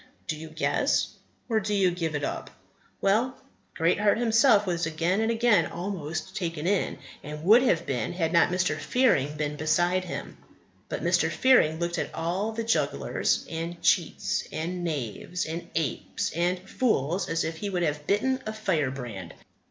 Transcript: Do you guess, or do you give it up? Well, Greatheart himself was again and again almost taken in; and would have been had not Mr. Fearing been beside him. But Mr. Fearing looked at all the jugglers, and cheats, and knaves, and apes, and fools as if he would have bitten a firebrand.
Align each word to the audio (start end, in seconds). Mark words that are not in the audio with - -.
Do 0.25 0.35
you 0.35 0.49
guess, 0.49 1.09
or 1.47 1.59
do 1.59 1.75
you 1.75 1.91
give 1.91 2.15
it 2.15 2.23
up? 2.23 2.49
Well, 3.01 3.37
Greatheart 3.75 4.17
himself 4.17 4.65
was 4.65 4.87
again 4.87 5.21
and 5.21 5.29
again 5.29 5.67
almost 5.67 6.35
taken 6.35 6.65
in; 6.65 6.97
and 7.23 7.43
would 7.43 7.61
have 7.61 7.85
been 7.85 8.13
had 8.13 8.33
not 8.33 8.49
Mr. 8.49 8.75
Fearing 8.79 9.37
been 9.37 9.57
beside 9.57 10.05
him. 10.05 10.37
But 10.89 11.03
Mr. 11.03 11.29
Fearing 11.29 11.77
looked 11.77 11.99
at 11.99 12.15
all 12.15 12.51
the 12.51 12.63
jugglers, 12.63 13.45
and 13.47 13.79
cheats, 13.83 14.47
and 14.51 14.83
knaves, 14.83 15.45
and 15.45 15.69
apes, 15.75 16.31
and 16.31 16.57
fools 16.67 17.29
as 17.29 17.43
if 17.43 17.57
he 17.57 17.69
would 17.69 17.83
have 17.83 18.07
bitten 18.07 18.41
a 18.47 18.53
firebrand. 18.53 19.35